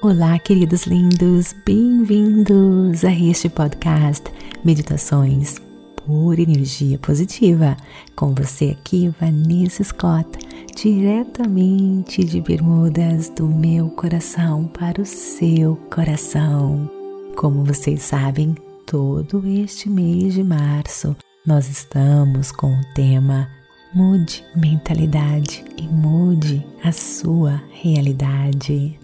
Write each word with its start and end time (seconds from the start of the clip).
Olá, 0.00 0.38
queridos 0.38 0.84
lindos, 0.84 1.56
bem-vindos 1.66 3.04
a 3.04 3.12
este 3.12 3.48
podcast 3.48 4.32
Meditações 4.64 5.56
por 5.96 6.38
Energia 6.38 6.96
Positiva. 7.00 7.76
Com 8.14 8.32
você 8.32 8.76
aqui, 8.78 9.12
Vanessa 9.20 9.82
Scott, 9.82 10.28
diretamente 10.76 12.22
de 12.22 12.40
Bermudas, 12.40 13.28
do 13.30 13.48
meu 13.48 13.90
coração 13.90 14.68
para 14.68 15.02
o 15.02 15.04
seu 15.04 15.74
coração. 15.92 16.88
Como 17.34 17.64
vocês 17.64 18.00
sabem, 18.02 18.54
todo 18.86 19.44
este 19.48 19.90
mês 19.90 20.34
de 20.34 20.44
março 20.44 21.16
nós 21.44 21.68
estamos 21.68 22.52
com 22.52 22.72
o 22.72 22.94
tema 22.94 23.50
Mude 23.92 24.44
mentalidade 24.54 25.64
e 25.76 25.82
mude 25.88 26.64
a 26.84 26.92
sua 26.92 27.60
realidade. 27.72 28.96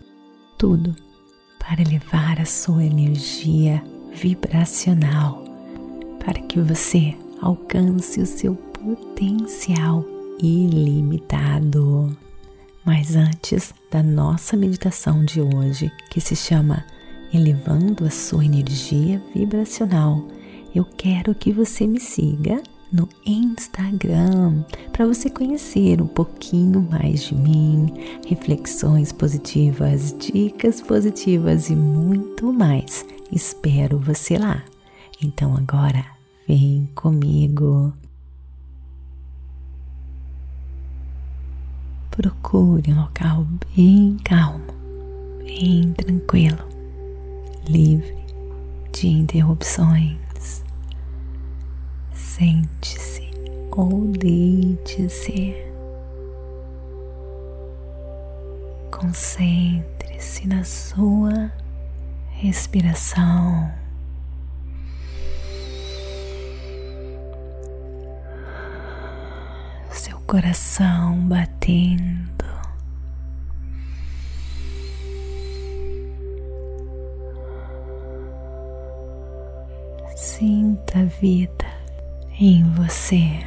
Tudo 0.58 0.94
para 1.58 1.82
elevar 1.82 2.40
a 2.40 2.44
sua 2.44 2.84
energia 2.84 3.82
vibracional, 4.12 5.42
para 6.24 6.40
que 6.40 6.60
você 6.60 7.16
alcance 7.40 8.20
o 8.20 8.26
seu 8.26 8.54
potencial 8.54 10.04
ilimitado. 10.38 12.16
Mas 12.84 13.16
antes 13.16 13.74
da 13.90 14.02
nossa 14.02 14.56
meditação 14.56 15.24
de 15.24 15.40
hoje, 15.40 15.90
que 16.10 16.20
se 16.20 16.36
chama 16.36 16.84
Elevando 17.32 18.04
a 18.04 18.10
sua 18.10 18.44
energia 18.44 19.20
vibracional, 19.34 20.24
eu 20.74 20.84
quero 20.84 21.34
que 21.34 21.50
você 21.50 21.86
me 21.86 21.98
siga 21.98 22.62
no 22.94 23.08
Instagram 23.26 24.62
para 24.92 25.04
você 25.04 25.28
conhecer 25.28 26.00
um 26.00 26.06
pouquinho 26.06 26.80
mais 26.80 27.24
de 27.24 27.34
mim, 27.34 27.92
reflexões 28.24 29.10
positivas, 29.10 30.14
dicas 30.16 30.80
positivas 30.80 31.70
e 31.70 31.74
muito 31.74 32.52
mais. 32.52 33.04
Espero 33.32 33.98
você 33.98 34.38
lá. 34.38 34.62
Então 35.20 35.56
agora 35.56 36.06
vem 36.46 36.88
comigo. 36.94 37.92
Procure 42.12 42.92
um 42.92 43.00
local 43.00 43.44
bem 43.76 44.16
calmo, 44.22 44.66
bem 45.38 45.92
tranquilo, 45.94 46.62
livre 47.68 48.14
de 48.92 49.08
interrupções 49.08 50.23
Sente-se 52.36 53.30
ou 53.70 54.08
deite-se. 54.08 55.54
Concentre-se 58.90 60.48
na 60.48 60.64
sua 60.64 61.52
respiração. 62.30 63.72
Seu 69.92 70.18
coração 70.26 71.28
batendo. 71.28 72.24
Sinta 80.16 80.98
a 80.98 81.04
vida 81.04 81.73
em 82.38 82.64
você. 82.72 83.40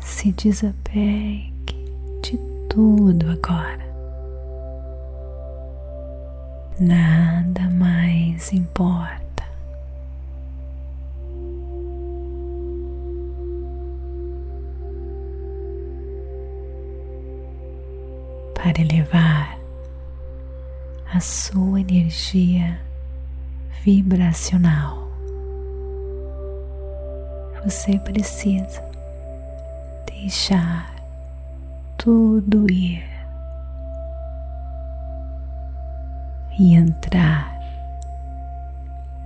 Se 0.00 0.32
desapegue 0.32 1.52
de 2.22 2.38
tudo 2.68 3.30
agora. 3.30 3.86
Nada 6.80 7.70
mais 7.70 8.52
importa. 8.52 9.25
Para 18.76 18.82
elevar 18.82 19.58
a 21.14 21.18
sua 21.18 21.80
energia 21.80 22.78
vibracional. 23.82 25.08
Você 27.64 27.98
precisa 28.00 28.84
deixar 30.04 30.94
tudo 31.96 32.70
ir 32.70 33.02
e 36.58 36.74
entrar 36.74 37.58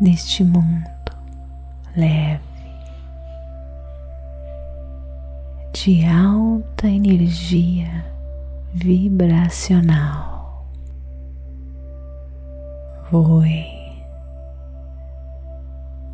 neste 0.01 0.45
mundo 0.45 0.89
leve 1.97 2.41
de 5.73 6.05
alta 6.05 6.87
energia 6.87 8.11
vibracional. 8.75 10.67
Voe, 13.11 13.67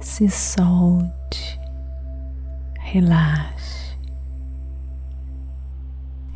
se 0.01 0.29
solte, 0.31 1.61
relaxe 2.79 3.99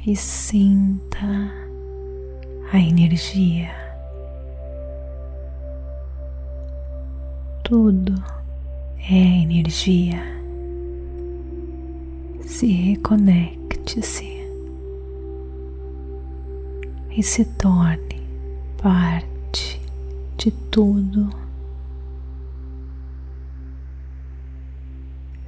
e 0.07 0.15
sinta 0.15 1.51
a 2.73 2.79
energia. 2.79 3.71
Tudo 7.65 8.23
é 8.99 9.43
energia. 9.43 10.21
Se 12.45 12.67
reconecte-se 12.67 14.40
e 17.11 17.23
se 17.23 17.45
torne 17.45 18.21
parte 18.81 19.81
de 20.37 20.51
tudo. 20.71 21.29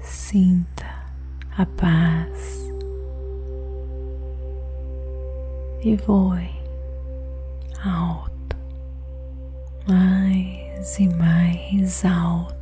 Sinta 0.00 0.86
a 1.56 1.64
paz 1.64 2.68
e 5.84 5.96
voe 5.96 6.50
alto, 7.84 8.56
mais 9.86 10.98
e 10.98 11.08
mais 11.08 12.04
alto. 12.04 12.60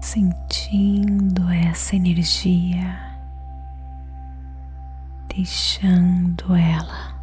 Sentindo 0.00 1.48
essa 1.50 1.94
energia 1.94 3.09
deixando 5.40 6.54
ela 6.54 7.14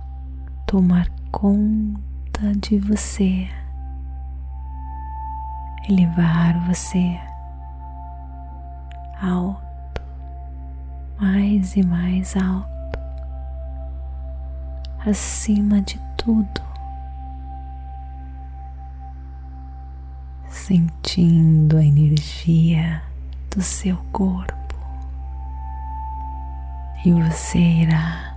tomar 0.66 1.08
conta 1.32 2.52
de 2.60 2.80
você, 2.80 3.48
elevar 5.88 6.66
você 6.66 7.20
alto, 9.22 10.02
mais 11.22 11.76
e 11.76 11.86
mais 11.86 12.36
alto, 12.36 13.00
acima 15.06 15.80
de 15.84 16.00
tudo, 16.18 16.62
sentindo 20.50 21.78
a 21.78 21.86
energia 21.86 23.00
do 23.52 23.62
seu 23.62 23.96
corpo 24.12 24.67
e 27.08 27.12
você 27.14 27.58
irá 27.58 28.36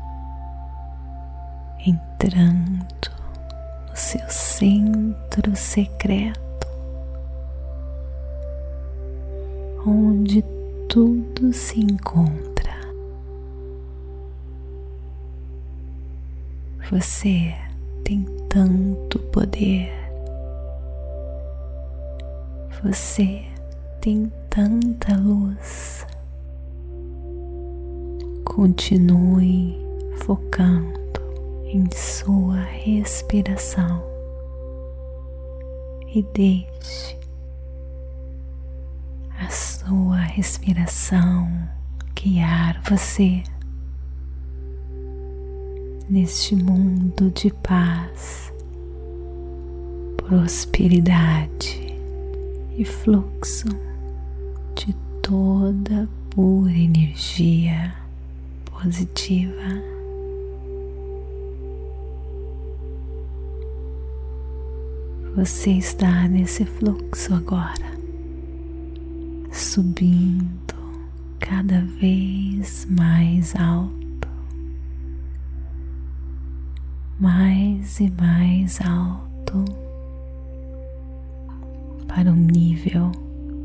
entrando 1.85 3.11
no 3.89 3.97
seu 3.97 4.31
centro 4.31 5.57
secreto, 5.57 6.69
onde 9.85 10.45
tudo 10.89 11.53
se 11.53 11.81
encontra. 11.81 12.71
Você 16.93 17.53
tem 18.05 18.25
tanto 18.49 19.19
poder. 19.31 19.93
Você 22.85 23.43
tem 24.01 24.31
tanta 24.49 25.17
luz. 25.17 26.07
Continue 28.51 29.79
focando 30.25 30.99
em 31.67 31.89
sua 31.93 32.57
respiração 32.57 34.03
e 36.13 36.21
deixe 36.35 37.17
a 39.39 39.49
sua 39.49 40.17
respiração 40.17 41.49
guiar 42.17 42.83
você 42.83 43.45
neste 46.09 46.57
mundo 46.57 47.31
de 47.31 47.53
paz, 47.63 48.53
prosperidade 50.17 51.97
e 52.77 52.85
fluxo 52.85 53.69
de 54.75 54.93
toda 55.23 56.09
pura 56.31 56.73
energia 56.73 58.00
positiva. 58.83 59.83
Você 65.37 65.73
está 65.73 66.27
nesse 66.29 66.65
fluxo 66.65 67.35
agora, 67.35 67.99
subindo 69.53 70.75
cada 71.39 71.83
vez 72.01 72.87
mais 72.91 73.55
alto, 73.55 74.29
mais 77.19 78.01
e 78.01 78.11
mais 78.11 78.81
alto, 78.81 79.65
para 82.09 82.31
um 82.33 82.37
nível 82.37 83.13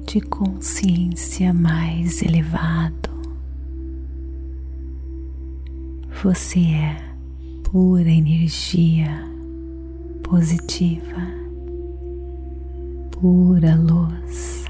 de 0.06 0.22
consciência 0.22 1.54
mais 1.54 2.22
elevado. 2.22 3.05
Você 6.26 6.60
é 6.60 6.98
pura 7.66 8.10
energia 8.10 9.08
positiva 10.24 11.22
pura 13.12 13.76
luz, 13.76 14.66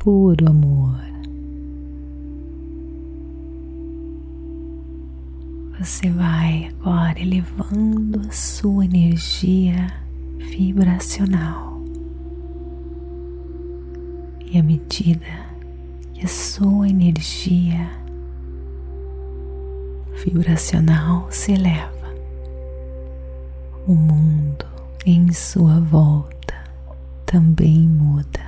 puro 0.00 0.50
amor. 0.50 0.98
Você 5.78 6.10
vai 6.10 6.74
agora 6.80 7.20
elevando 7.20 8.20
a 8.28 8.32
sua 8.32 8.86
energia 8.86 9.86
vibracional. 10.38 11.80
E 14.50 14.58
à 14.58 14.62
medida 14.64 15.46
que 16.12 16.24
a 16.24 16.28
sua 16.28 16.88
energia 16.88 18.07
vibracional 20.24 21.28
se 21.30 21.52
eleva, 21.52 22.08
o 23.86 23.94
mundo 23.94 24.66
em 25.06 25.32
sua 25.32 25.80
volta 25.80 26.54
também 27.24 27.88
muda. 27.88 28.46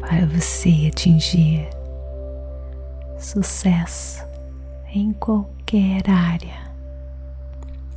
Para 0.00 0.26
você 0.26 0.90
atingir 0.92 1.68
sucesso 3.18 4.24
em 4.94 5.12
qualquer 5.12 6.08
área 6.08 6.68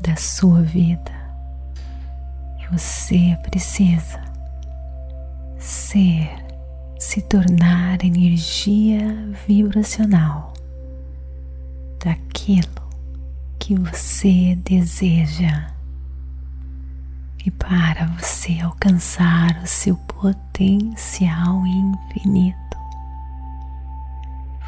da 0.02 0.16
sua 0.16 0.62
vida, 0.62 1.12
você 2.72 3.38
precisa 3.44 4.22
ser, 5.58 6.41
se 7.02 7.20
tornar 7.20 8.06
energia 8.06 9.08
vibracional 9.48 10.54
daquilo 12.00 12.88
que 13.58 13.74
você 13.76 14.56
deseja. 14.64 15.72
E 17.44 17.50
para 17.50 18.06
você 18.20 18.60
alcançar 18.62 19.64
o 19.64 19.68
seu 19.68 19.98
potencial 19.98 21.66
infinito, 21.66 22.78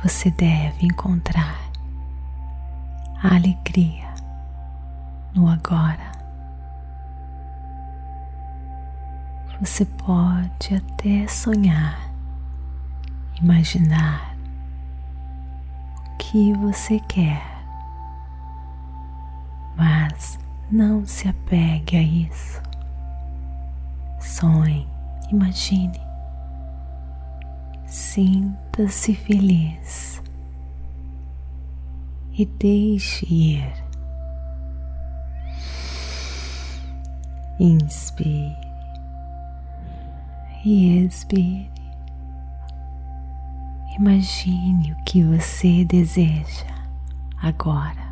você 0.02 0.32
deve 0.32 0.88
encontrar 0.88 1.70
a 3.22 3.36
alegria 3.36 4.12
no 5.36 5.48
agora. 5.48 6.12
Você 9.62 9.86
pode 9.86 10.74
até 10.76 11.28
sonhar, 11.28 12.13
imaginar 13.42 14.36
o 16.08 16.18
que 16.18 16.54
você 16.54 17.00
quer 17.02 17.54
mas 19.76 20.40
não 20.72 21.06
se 21.06 21.28
apegue 21.28 21.98
a 21.98 22.02
isso. 22.02 22.62
Sonhe, 24.20 24.88
imagine, 25.30 26.00
sinta-se 27.86 29.14
feliz 29.16 30.22
e 32.32 32.46
deixe 32.46 33.26
ir. 33.26 33.84
Inspire 37.60 38.58
e 40.66 41.06
expire. 41.06 41.73
Imagine 43.98 44.92
o 44.94 45.04
que 45.04 45.24
você 45.24 45.86
deseja 45.86 46.66
agora. 47.42 48.04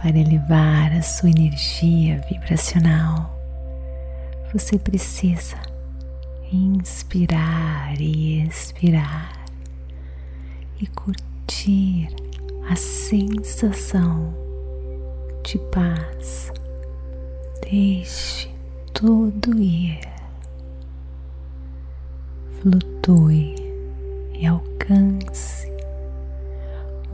para 0.00 0.16
elevar 0.16 0.92
a 0.92 1.02
sua 1.02 1.28
energia 1.28 2.20
vibracional, 2.30 3.36
você 4.52 4.78
precisa 4.78 5.56
inspirar 6.52 8.00
e 8.00 8.44
expirar 8.46 9.32
e 10.80 10.86
curtir 10.86 12.08
a 12.70 12.76
sensação 12.76 14.32
de 15.42 15.58
paz. 15.72 16.52
Deixe 17.62 18.48
tudo 18.98 19.56
ir. 19.60 20.00
Flutue 22.60 23.54
e 24.34 24.44
alcance 24.44 25.70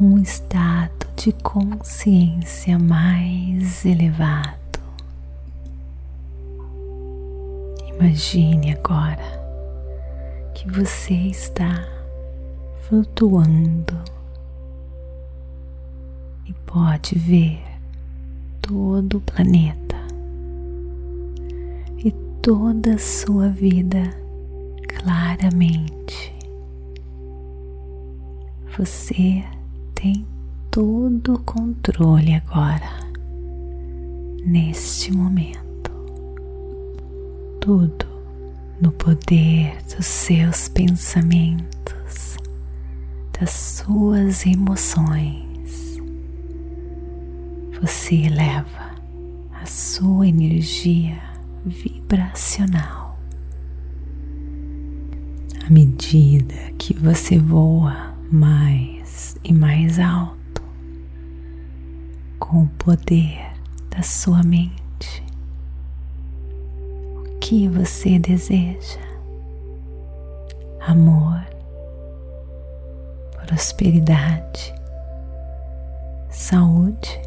um 0.00 0.16
estado 0.16 1.06
de 1.14 1.30
consciência 1.42 2.78
mais 2.78 3.84
elevado. 3.84 4.80
Imagine 7.86 8.72
agora 8.72 9.44
que 10.54 10.66
você 10.70 11.12
está 11.12 11.86
flutuando 12.88 14.02
e 16.46 16.52
pode 16.64 17.18
ver 17.18 17.62
todo 18.62 19.18
o 19.18 19.20
planeta 19.20 20.03
toda 22.44 22.96
a 22.96 22.98
sua 22.98 23.48
vida 23.48 24.02
claramente. 24.86 26.36
Você 28.76 29.42
tem 29.94 30.26
todo 30.70 31.36
o 31.36 31.38
controle 31.38 32.34
agora, 32.34 33.00
neste 34.44 35.10
momento. 35.10 35.90
Tudo 37.62 38.04
no 38.78 38.92
poder 38.92 39.78
dos 39.96 40.04
seus 40.04 40.68
pensamentos, 40.68 42.36
das 43.40 43.50
suas 43.50 44.44
emoções. 44.44 45.98
Você 47.80 48.16
eleva 48.16 48.96
a 49.50 49.64
sua 49.64 50.28
energia 50.28 51.33
vibracional. 51.64 53.18
À 55.66 55.70
medida 55.70 56.54
que 56.78 56.92
você 56.94 57.38
voa 57.38 58.14
mais 58.30 59.36
e 59.42 59.52
mais 59.52 59.98
alto, 59.98 60.62
com 62.38 62.64
o 62.64 62.68
poder 62.78 63.54
da 63.90 64.02
sua 64.02 64.42
mente. 64.42 65.24
O 67.16 67.38
que 67.40 67.68
você 67.68 68.18
deseja? 68.18 69.00
Amor, 70.80 71.42
prosperidade, 73.46 74.74
saúde. 76.28 77.20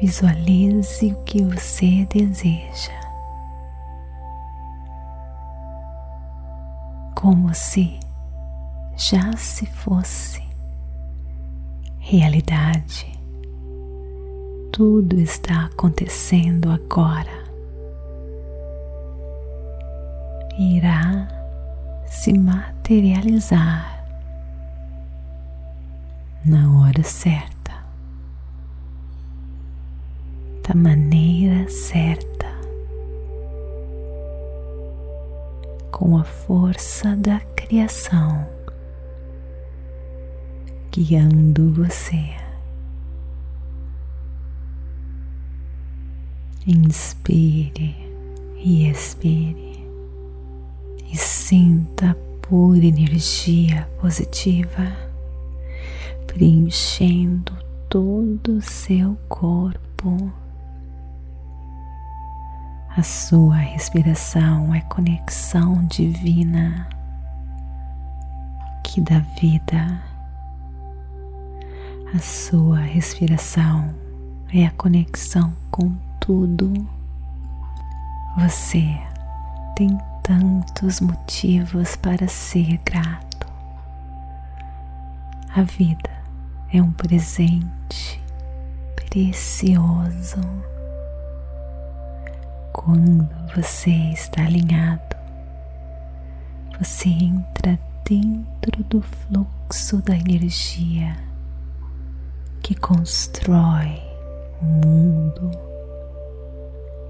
Visualize 0.00 1.12
o 1.12 1.22
que 1.22 1.42
você 1.44 2.04
deseja. 2.06 3.03
Como 7.24 7.54
se 7.54 7.98
já 8.98 9.34
se 9.34 9.64
fosse 9.64 10.42
realidade. 11.98 13.18
Tudo 14.70 15.18
está 15.18 15.64
acontecendo 15.64 16.70
agora. 16.70 17.32
Irá 20.58 21.26
se 22.06 22.34
materializar 22.34 24.04
na 26.44 26.78
hora 26.78 27.02
certa, 27.02 27.72
da 30.68 30.74
maneira 30.74 31.70
certa, 31.70 32.33
com 35.94 36.18
a 36.18 36.24
força 36.24 37.14
da 37.14 37.38
criação 37.56 38.44
guiando 40.90 41.72
você. 41.72 42.34
Inspire 46.66 47.94
e 48.56 48.90
expire 48.90 49.86
e 51.12 51.16
sinta 51.16 52.16
pura 52.42 52.84
energia 52.84 53.88
positiva 54.00 54.90
preenchendo 56.26 57.52
todo 57.88 58.56
o 58.56 58.62
seu 58.62 59.16
corpo. 59.28 60.43
A 62.96 63.02
sua 63.02 63.56
respiração 63.56 64.74
é 64.74 64.80
conexão 64.82 65.84
divina 65.86 66.88
que 68.84 69.00
dá 69.00 69.18
vida 69.40 70.14
a 72.14 72.18
sua 72.20 72.78
respiração 72.78 73.92
é 74.52 74.66
a 74.66 74.70
conexão 74.70 75.52
com 75.68 75.96
tudo. 76.20 76.72
Você 78.38 78.96
tem 79.74 79.98
tantos 80.22 81.00
motivos 81.00 81.96
para 81.96 82.28
ser 82.28 82.78
grato. 82.84 83.48
A 85.56 85.62
vida 85.62 86.10
é 86.72 86.80
um 86.80 86.92
presente 86.92 88.22
precioso. 88.94 90.40
Quando 92.84 93.26
você 93.56 93.90
está 94.12 94.44
alinhado, 94.44 95.16
você 96.78 97.08
entra 97.08 97.80
dentro 98.04 98.84
do 98.84 99.00
fluxo 99.00 100.02
da 100.02 100.14
energia 100.14 101.16
que 102.62 102.74
constrói 102.74 104.02
o 104.60 104.64
mundo, 104.66 105.50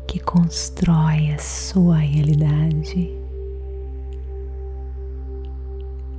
que 0.07 0.21
constrói 0.21 1.33
a 1.33 1.39
sua 1.41 1.97
realidade 1.97 3.11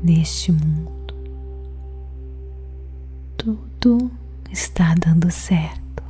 neste 0.03 0.51
mundo. 0.51 1.15
Tudo 3.37 4.11
está 4.51 4.93
dando 4.95 5.31
certo. 5.31 6.03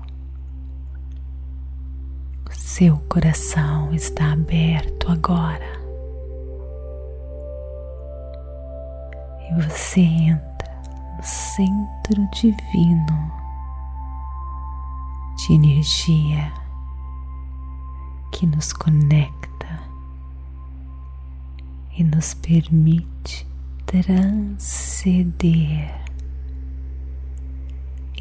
O 2.48 2.50
seu 2.78 2.98
coração 3.08 3.94
está 3.94 4.34
aberto 4.34 5.10
agora. 5.10 5.80
E 9.50 9.54
você 9.62 10.02
entra 10.02 11.24
centro 11.24 12.30
divino 12.34 13.32
de 15.38 15.54
energia 15.54 16.52
que 18.34 18.46
nos 18.46 18.74
conecta 18.74 19.80
e 21.98 22.04
nos 22.04 22.34
permite 22.34 23.48
transcender 23.86 25.24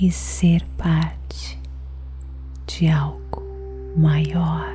e 0.00 0.12
ser 0.12 0.64
parte 0.78 1.60
de 2.68 2.88
algo 2.88 3.23
maior, 3.96 4.74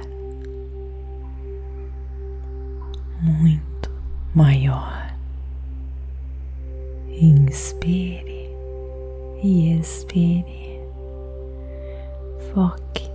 muito 3.21 3.91
maior. 4.33 5.13
Inspire 7.21 8.49
e 9.43 9.77
expire. 9.77 10.79
Foque 12.53 13.09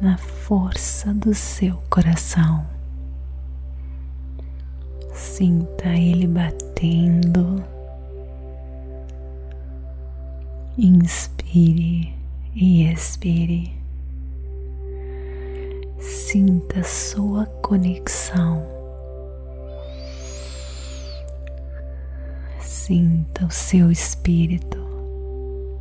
na 0.00 0.18
força 0.18 1.14
do 1.14 1.32
seu 1.32 1.80
coração. 1.88 2.66
Sinta 5.14 5.88
ele 5.88 6.26
batendo. 6.26 7.62
Inspire 10.76 12.12
e 12.54 12.90
expire. 12.90 13.81
Sinta 16.32 16.82
sua 16.82 17.44
conexão 17.60 18.66
Sinta 22.58 23.44
o 23.44 23.50
seu 23.50 23.90
espírito 23.90 24.78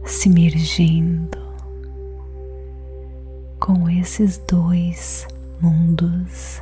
se 0.03 0.27
mergindo 0.27 1.38
com 3.62 3.89
esses 3.89 4.39
dois 4.39 5.25
mundos, 5.62 6.60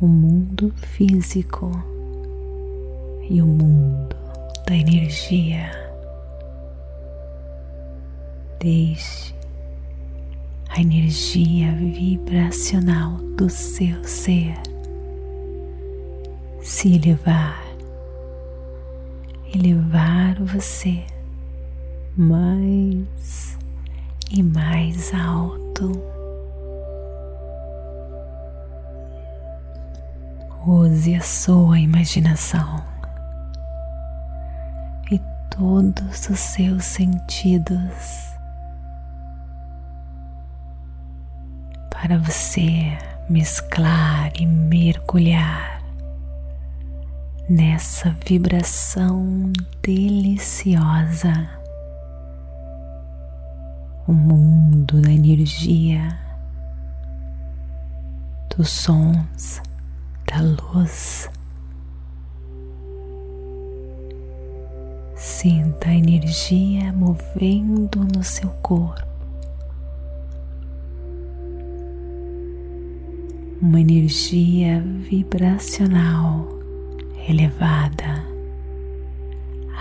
o 0.00 0.06
mundo 0.06 0.72
físico 0.78 1.70
e 3.28 3.42
o 3.42 3.46
mundo 3.46 4.16
da 4.66 4.74
energia. 4.74 5.70
Deixe 8.58 9.35
a 10.76 10.80
energia 10.82 11.72
vibracional 11.72 13.12
do 13.38 13.48
seu 13.48 14.04
ser 14.04 14.54
se 16.60 16.96
elevar 16.96 17.64
e 19.54 19.56
levar 19.56 20.34
você 20.40 21.02
mais 22.14 23.56
e 24.30 24.42
mais 24.42 25.14
alto. 25.14 25.92
Use 30.66 31.14
a 31.14 31.22
sua 31.22 31.78
imaginação 31.78 32.84
e 35.10 35.18
todos 35.48 36.28
os 36.28 36.38
seus 36.38 36.84
sentidos 36.84 38.35
para 42.00 42.18
você 42.18 42.96
mesclar 43.28 44.30
e 44.38 44.44
mergulhar 44.44 45.82
nessa 47.48 48.14
vibração 48.26 49.50
deliciosa. 49.82 51.32
O 54.06 54.12
mundo 54.12 55.00
da 55.00 55.10
energia, 55.10 56.06
dos 58.54 58.68
sons, 58.68 59.62
da 60.26 60.42
luz. 60.42 61.30
Sinta 65.16 65.88
a 65.88 65.94
energia 65.94 66.92
movendo 66.92 68.04
no 68.04 68.22
seu 68.22 68.50
corpo. 68.62 69.05
Uma 73.66 73.80
energia 73.80 74.80
vibracional 74.80 76.48
elevada, 77.28 78.24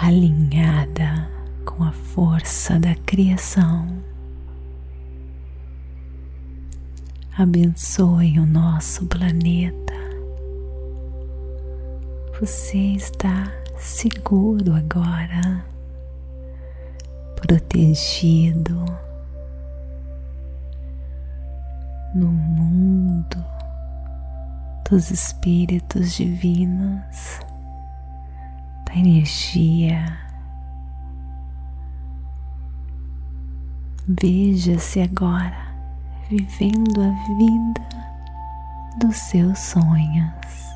alinhada 0.01 1.30
com 1.63 1.84
a 1.84 1.92
força 1.92 2.80
da 2.80 2.96
criação. 3.06 3.88
Abençoe 7.38 8.39
o 8.39 8.46
nosso 8.48 9.06
planeta. 9.06 9.94
Você 12.42 12.96
está 12.96 13.54
seguro 13.77 14.74
agora, 14.74 15.63
protegido 17.36 18.84
no 22.15 22.32
mundo 22.32 23.54
dos 24.89 25.12
espíritos 25.12 26.13
divinos, 26.13 27.39
da 28.86 28.96
energia 28.96 30.25
Veja-se 34.08 35.01
agora 35.01 35.65
vivendo 36.30 37.01
a 37.01 37.10
vida 37.39 37.82
dos 39.00 39.15
seus 39.15 39.58
sonhos. 39.58 40.75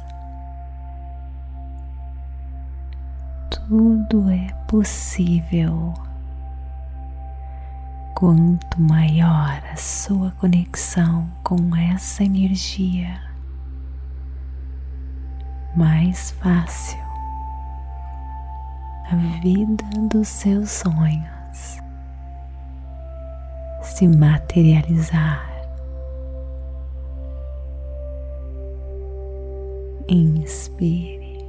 Tudo 3.52 4.32
é 4.32 4.52
possível. 4.68 5.94
Quanto 8.16 8.82
maior 8.82 9.62
a 9.72 9.76
sua 9.76 10.32
conexão 10.32 11.30
com 11.44 11.76
essa 11.76 12.24
energia, 12.24 13.22
mais 15.76 16.32
fácil 16.32 17.00
a 19.12 19.16
vida 19.42 19.84
dos 20.10 20.28
seus 20.28 20.70
sonhos 20.70 21.80
se 24.00 24.08
materializar. 24.08 25.50
Inspire 30.08 31.46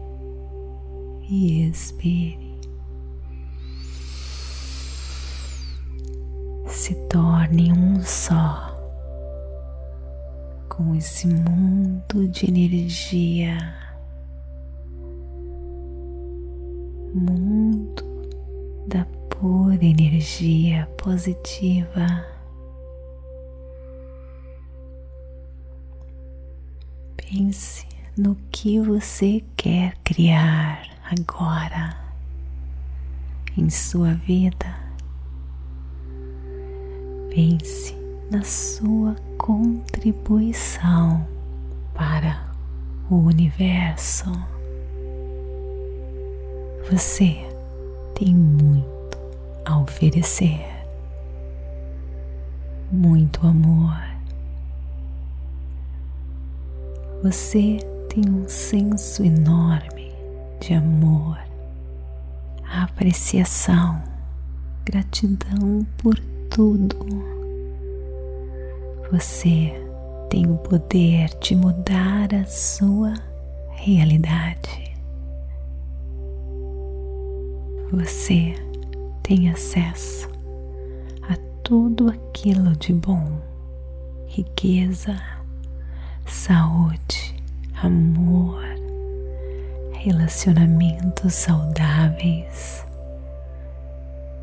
e 1.28 1.68
expire. 1.68 2.58
Se 6.66 6.94
torne 7.08 7.72
um 7.72 8.00
só 8.02 8.76
com 10.68 10.94
esse 10.94 11.26
mundo 11.26 12.26
de 12.28 12.48
energia, 12.48 13.79
mundo 17.14 18.04
da 18.86 19.04
pura 19.28 19.84
energia 19.84 20.86
positiva. 20.96 22.26
Pense 27.16 27.86
no 28.16 28.36
que 28.50 28.80
você 28.80 29.42
quer 29.56 29.96
criar 30.04 30.82
agora 31.10 31.96
em 33.56 33.70
sua 33.70 34.14
vida. 34.14 34.74
Pense 37.30 37.94
na 38.30 38.42
sua 38.42 39.14
contribuição 39.38 41.26
para 41.94 42.52
o 43.08 43.16
universo. 43.16 44.30
Você 46.90 47.36
tem 48.14 48.34
muito 48.34 49.18
a 49.64 49.78
oferecer, 49.78 50.60
muito 52.90 53.46
amor 53.46 54.10
Você 57.22 57.76
tem 58.08 58.26
um 58.30 58.48
senso 58.48 59.22
enorme 59.22 60.10
de 60.58 60.72
amor, 60.72 61.38
apreciação, 62.64 64.02
gratidão 64.86 65.86
por 65.98 66.18
tudo. 66.48 66.96
Você 69.12 69.70
tem 70.30 70.50
o 70.50 70.56
poder 70.56 71.28
de 71.42 71.54
mudar 71.54 72.34
a 72.34 72.46
sua 72.46 73.12
realidade. 73.68 74.89
Você 77.92 78.54
tem 79.20 79.50
acesso 79.50 80.28
a 81.28 81.34
tudo 81.64 82.08
aquilo 82.08 82.76
de 82.76 82.92
bom, 82.92 83.40
riqueza, 84.28 85.20
saúde, 86.24 87.34
amor, 87.82 88.62
relacionamentos 89.90 91.34
saudáveis, 91.34 92.86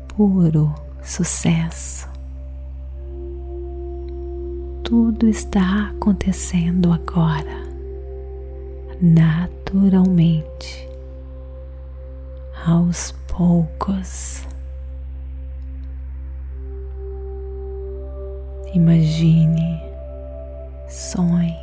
puro 0.08 0.74
sucesso. 1.02 2.06
Tudo 4.84 5.26
está 5.26 5.88
acontecendo 5.96 6.92
agora, 6.92 7.62
naturalmente, 9.00 10.86
aos 12.66 13.12
poucos. 13.38 14.44
Imagine, 18.74 19.80
sonhe 20.88 21.56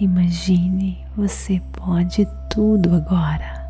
Imagine, 0.00 1.04
você 1.14 1.60
pode 1.72 2.26
tudo 2.48 2.94
agora. 2.94 3.60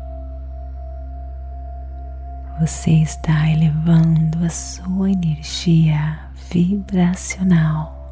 Você 2.61 2.91
está 2.91 3.49
elevando 3.49 4.45
a 4.45 4.49
sua 4.49 5.11
energia 5.11 6.19
vibracional 6.49 8.09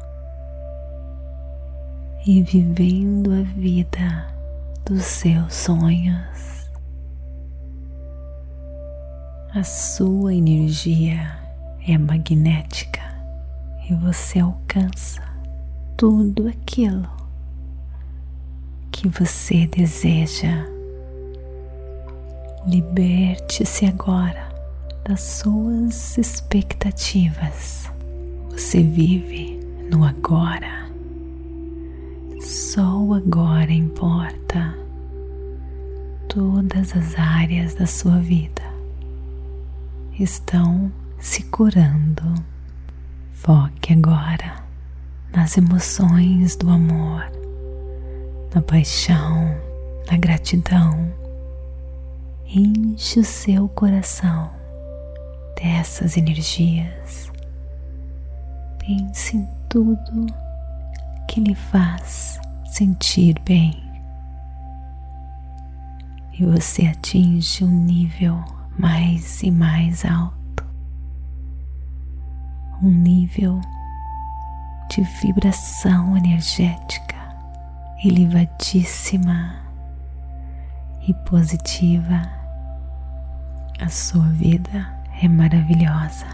e 2.26 2.42
vivendo 2.42 3.32
a 3.32 3.42
vida 3.42 4.26
dos 4.84 5.02
seus 5.04 5.54
sonhos. 5.54 6.59
A 9.52 9.64
sua 9.64 10.32
energia 10.32 11.36
é 11.84 11.98
magnética 11.98 13.02
e 13.88 13.94
você 13.94 14.38
alcança 14.38 15.20
tudo 15.96 16.46
aquilo 16.46 17.10
que 18.92 19.08
você 19.08 19.66
deseja. 19.66 20.64
Liberte-se 22.64 23.86
agora 23.86 24.48
das 25.04 25.20
suas 25.20 26.16
expectativas. 26.16 27.90
Você 28.50 28.84
vive 28.84 29.58
no 29.90 30.04
agora. 30.04 30.88
Só 32.40 33.00
o 33.00 33.14
agora 33.14 33.72
importa. 33.72 34.78
Todas 36.28 36.94
as 36.96 37.18
áreas 37.18 37.74
da 37.74 37.86
sua 37.88 38.20
vida 38.20 38.69
estão 40.22 40.90
se 41.18 41.44
curando. 41.44 42.34
Foque 43.34 43.92
agora 43.92 44.62
nas 45.32 45.56
emoções 45.56 46.56
do 46.56 46.70
amor 46.70 47.40
na 48.54 48.60
paixão, 48.60 49.56
na 50.10 50.16
gratidão. 50.16 51.12
Enche 52.46 53.20
o 53.20 53.24
seu 53.24 53.68
coração 53.68 54.50
dessas 55.56 56.16
energias. 56.16 57.30
Pense 58.78 59.36
em 59.36 59.48
tudo 59.68 60.26
que 61.28 61.40
lhe 61.40 61.54
faz 61.54 62.40
sentir 62.64 63.38
bem. 63.44 63.80
E 66.36 66.44
você 66.44 66.86
atinge 66.86 67.62
um 67.62 67.84
nível 67.84 68.42
mais 68.80 69.42
e 69.42 69.50
mais 69.50 70.06
alto. 70.06 70.64
Um 72.82 72.88
nível 72.88 73.60
de 74.88 75.02
vibração 75.22 76.16
energética 76.16 77.16
elevadíssima 78.02 79.54
e 81.06 81.12
positiva. 81.28 82.22
A 83.78 83.88
sua 83.88 84.26
vida 84.30 84.90
é 85.22 85.28
maravilhosa. 85.28 86.26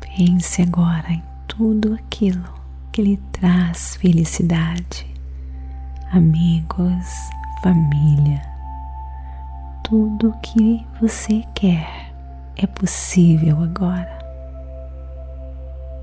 Pense 0.00 0.62
agora 0.62 1.10
em 1.12 1.22
tudo 1.48 1.94
aquilo 1.94 2.54
que 2.92 3.02
lhe 3.02 3.16
traz 3.32 3.96
felicidade, 3.96 5.06
amigos, 6.12 7.08
família. 7.62 8.51
Tudo 9.92 10.30
o 10.30 10.40
que 10.40 10.82
você 11.02 11.44
quer 11.54 12.14
é 12.56 12.66
possível 12.66 13.62
agora. 13.62 14.18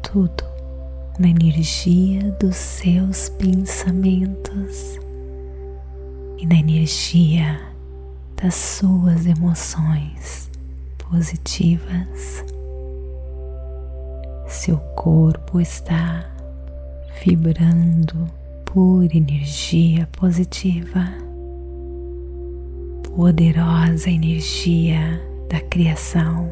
Tudo 0.04 0.44
na 1.18 1.28
energia 1.28 2.32
dos 2.34 2.56
seus 2.56 3.30
pensamentos 3.30 5.00
e 6.38 6.46
na 6.46 6.58
energia 6.58 7.60
das 8.40 8.54
suas 8.54 9.26
emoções 9.26 10.52
positivas. 11.00 12.46
Seu 14.48 14.78
corpo 14.96 15.60
está 15.60 16.30
vibrando 17.26 18.30
por 18.66 19.04
energia 19.16 20.08
positiva, 20.12 21.12
poderosa 23.20 24.10
energia 24.10 25.22
da 25.50 25.60
criação, 25.60 26.50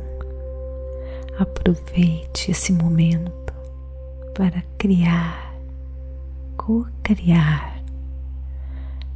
Aproveite 1.39 2.51
esse 2.51 2.73
momento 2.73 3.53
para 4.35 4.61
criar, 4.77 5.55
co-criar 6.57 7.81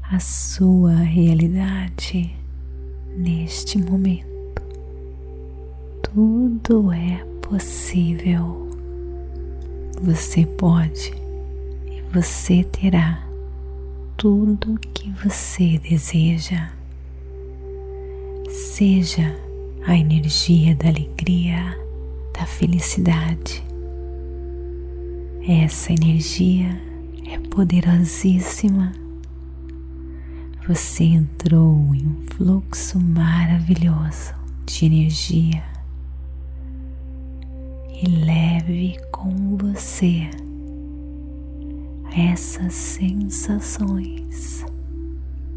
a 0.02 0.18
sua 0.18 0.94
realidade 0.96 2.34
neste 3.18 3.78
momento. 3.78 4.62
Tudo 6.04 6.94
é 6.94 7.18
possível. 7.42 8.70
Você 10.02 10.46
pode 10.46 11.12
e 11.86 12.02
você 12.14 12.64
terá 12.64 13.28
tudo 14.16 14.80
que 14.94 15.12
você 15.12 15.78
deseja. 15.80 16.80
Seja 18.52 19.34
a 19.88 19.96
energia 19.96 20.76
da 20.76 20.90
alegria, 20.90 21.80
da 22.38 22.46
felicidade. 22.46 23.64
Essa 25.48 25.94
energia 25.94 26.78
é 27.32 27.40
poderosíssima. 27.48 28.92
Você 30.68 31.06
entrou 31.06 31.96
em 31.96 32.06
um 32.06 32.26
fluxo 32.36 33.00
maravilhoso 33.00 34.34
de 34.66 34.86
energia 34.86 35.64
e 38.04 38.06
leve 38.06 39.00
com 39.14 39.56
você 39.56 40.30
essas 42.14 42.74
sensações 42.74 44.66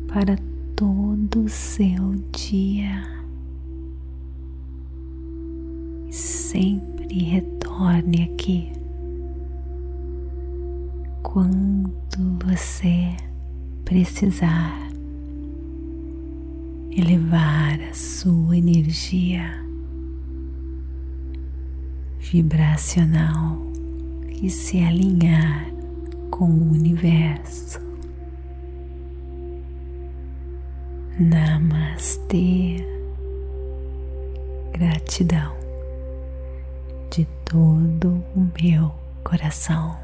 para 0.07 0.39
todo 0.77 1.45
o 1.45 1.49
seu 1.49 2.15
dia. 2.33 3.03
Sempre 6.11 7.23
retorne 7.25 8.25
aqui 8.25 8.73
quando 11.23 11.91
você 12.45 13.17
precisar 13.85 14.89
elevar 16.91 17.81
a 17.81 17.95
sua 17.95 18.57
energia 18.57 19.65
vibracional 22.21 23.59
e 24.43 24.49
se 24.49 24.79
alinhar 24.79 25.73
com 26.31 26.47
o 26.47 26.73
universo. 26.73 27.84
Namastê. 31.17 32.85
Gratidão 34.73 35.55
de 37.09 37.25
todo 37.45 38.25
o 38.35 38.51
meu 38.61 38.93
coração. 39.23 39.97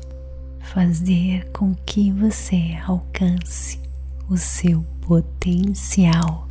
fazer 0.61 1.51
com 1.53 1.75
que 1.75 2.13
você 2.13 2.79
alcance 2.87 3.81
o 4.29 4.37
seu 4.37 4.83
potencial 5.01 6.49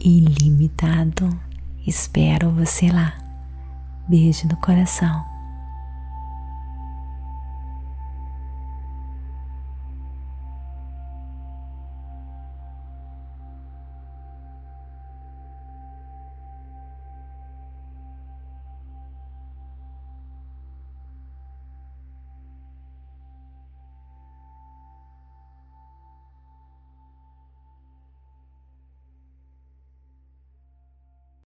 ilimitado. 0.00 1.28
Espero 1.86 2.50
você 2.50 2.90
lá. 2.90 3.18
Beijo 4.08 4.46
no 4.46 4.56
coração 4.56 5.31